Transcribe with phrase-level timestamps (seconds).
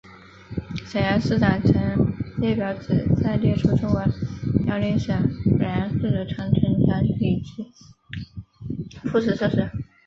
[0.87, 4.03] 沈阳市长城列表旨在列出中国
[4.65, 9.69] 辽宁省沈阳市的长城墙体及附属设施。